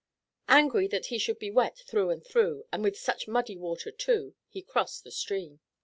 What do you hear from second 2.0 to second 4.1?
and through, and with such muddy water